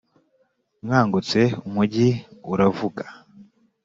[0.85, 2.07] nkangutse, umujyi
[2.53, 3.03] uravuga.